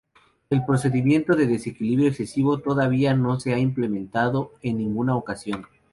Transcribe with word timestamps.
El 0.49 0.65
Procedimiento 0.65 1.35
de 1.35 1.45
Desequilibrio 1.45 2.07
Excesivo 2.09 2.57
todavía 2.57 3.13
no 3.13 3.39
se 3.39 3.53
ha 3.53 3.59
implementado 3.59 4.51
en 4.63 4.79
ninguna 4.79 5.15
ocasión. 5.15 5.67